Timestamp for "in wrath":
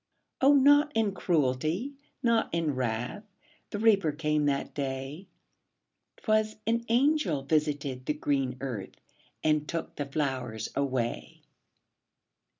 2.51-3.23